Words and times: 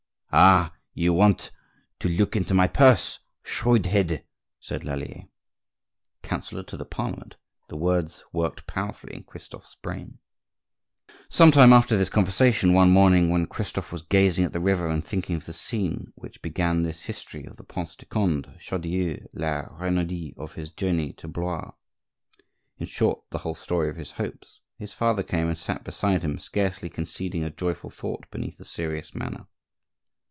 "Ah! 0.33 0.73
you 0.93 1.11
want 1.11 1.51
to 1.99 2.07
look 2.07 2.37
into 2.37 2.53
my 2.53 2.65
purse, 2.65 3.19
shrewd 3.43 3.85
head!" 3.87 4.23
said 4.61 4.85
Lallier. 4.85 5.27
Counsellor 6.23 6.63
to 6.63 6.77
the 6.77 6.85
Parliament! 6.85 7.35
The 7.67 7.75
words 7.75 8.23
worked 8.31 8.65
powerfully 8.65 9.13
in 9.13 9.23
Christophe's 9.25 9.75
brain. 9.75 10.19
Sometime 11.27 11.73
after 11.73 11.97
this 11.97 12.07
conversation, 12.09 12.71
one 12.71 12.91
morning 12.91 13.29
when 13.29 13.45
Christophe 13.45 13.91
was 13.91 14.03
gazing 14.03 14.45
at 14.45 14.53
the 14.53 14.61
river 14.61 14.87
and 14.87 15.03
thinking 15.03 15.35
of 15.35 15.45
the 15.47 15.53
scene 15.53 16.13
which 16.15 16.41
began 16.41 16.83
this 16.83 17.01
history, 17.01 17.43
of 17.43 17.57
the 17.57 17.65
Prince 17.65 17.93
de 17.97 18.05
Conde, 18.05 18.55
Chaudieu, 18.57 19.27
La 19.33 19.65
Renaudie, 19.81 20.33
of 20.37 20.53
his 20.53 20.69
journey 20.69 21.11
to 21.11 21.27
Blois,—in 21.27 22.85
short, 22.87 23.21
the 23.31 23.39
whole 23.39 23.53
story 23.53 23.89
of 23.89 23.97
his 23.97 24.11
hopes,—his 24.13 24.93
father 24.93 25.23
came 25.23 25.49
and 25.49 25.57
sat 25.57 25.79
down 25.79 25.83
beside 25.83 26.23
him, 26.23 26.39
scarcely 26.39 26.87
concealing 26.87 27.43
a 27.43 27.49
joyful 27.51 27.89
thought 27.89 28.25
beneath 28.31 28.57
a 28.61 28.65
serious 28.65 29.13
manner. 29.13 29.47